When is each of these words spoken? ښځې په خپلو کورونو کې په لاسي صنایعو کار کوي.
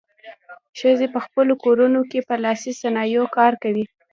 ښځې 0.79 1.07
په 1.13 1.19
خپلو 1.25 1.53
کورونو 1.63 2.01
کې 2.09 2.19
په 2.27 2.35
لاسي 2.43 2.71
صنایعو 2.81 3.33
کار 3.37 3.53
کوي. 3.63 3.85